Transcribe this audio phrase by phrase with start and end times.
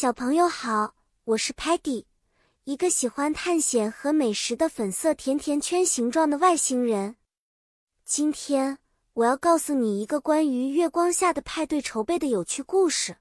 [0.00, 0.94] 小朋友好，
[1.24, 2.04] 我是 Patty，
[2.62, 7.16] 一个喜欢探险和美食的粉色甜甜圈形状的外星人。
[8.04, 8.78] 今天
[9.14, 13.16] 我要告诉你一个关于月光下的派对筹备的有趣故事。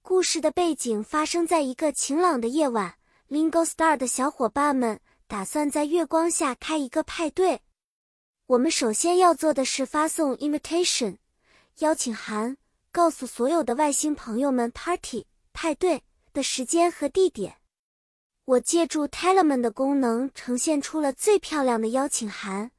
[0.00, 2.94] 故事的背景发生在一个晴朗的夜晚
[3.28, 7.62] ，Lingo Star 的小伙伴们打算在月光下开一个派对。
[8.46, 11.16] 我们首先要做的是发送 invitation
[11.78, 12.56] 邀请函，
[12.92, 15.26] 告诉所有的外星朋友们 party。
[15.60, 17.56] 派对的时间和地点，
[18.44, 22.70] 我借助 Telemann 的功能呈现出了最漂亮的邀请函。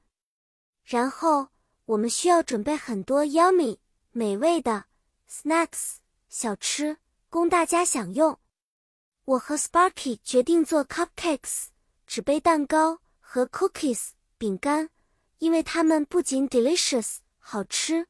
[0.86, 1.50] 然后
[1.84, 3.80] 我们需要准备很多 yummy
[4.12, 4.86] 美味的
[5.30, 5.96] snacks
[6.30, 6.96] 小吃
[7.30, 8.40] 供大家享用。
[9.26, 11.66] 我和 Sparky 决定做 cupcakes
[12.08, 14.90] 纸杯蛋糕和 cookies 饼干，
[15.40, 18.08] 因为它们不仅 delicious 好吃，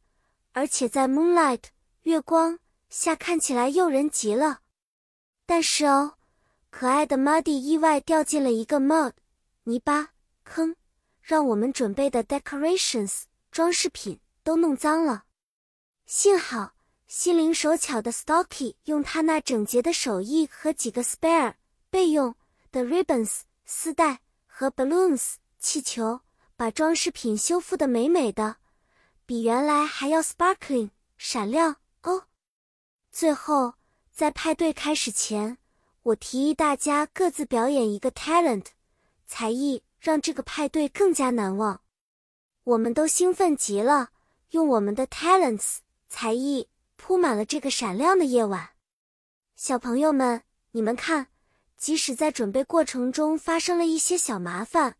[0.52, 1.64] 而且在 moonlight
[2.04, 2.60] 月光。
[2.92, 4.62] 下看起来诱人极了，
[5.50, 6.14] 但是哦，
[6.70, 9.14] 可爱的 Muddy 意外掉进了一个 mud
[9.64, 10.10] 泥巴
[10.44, 10.76] 坑，
[11.24, 15.24] 让我们准备的 decorations 装饰品都弄脏了。
[16.06, 16.74] 幸好
[17.08, 21.56] 心灵手巧的 Stocky 用他那整洁的手艺和几个 spare
[21.90, 22.36] 备用
[22.72, 26.22] 的 ribbons 丝带和 balloons 气球，
[26.56, 28.58] 把装饰品修复的美美的，
[29.26, 32.26] 比原来还要 sparkling 闪亮哦。
[33.12, 33.74] 最后，
[34.12, 35.58] 在派对开始前，
[36.04, 38.66] 我提议大家各自表演一个 talent
[39.26, 41.82] 才艺，让这个派对更加难忘。
[42.66, 44.10] 我们都兴奋极了，
[44.50, 45.78] 用我们的 talents
[46.10, 48.72] 才艺铺满了这个闪亮的夜晚。
[49.56, 51.28] 小朋友们，你们看，
[51.78, 54.98] 即使在准备过程中发生了一些小麻烦，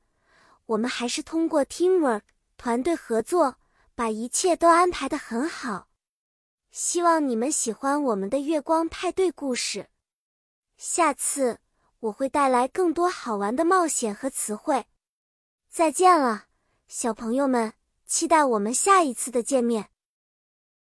[0.66, 2.22] 我们还是通过 teamwork
[2.58, 3.58] 团队合作，
[3.94, 5.89] 把一切都安排的很好。
[6.72, 9.90] 希望你们喜欢我们的月光派对故事。
[10.78, 11.60] 下次
[12.00, 14.86] 我会带来更多好玩的冒险和词汇。
[15.70, 16.46] 再见了，
[16.88, 17.74] 小朋友们！
[18.06, 19.90] 期待我们下一次的见面。